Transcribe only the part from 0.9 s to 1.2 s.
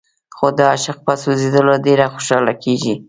په